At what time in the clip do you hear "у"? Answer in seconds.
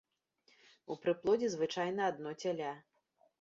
0.95-0.97